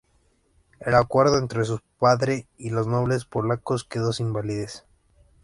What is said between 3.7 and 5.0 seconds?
quedó sin validez.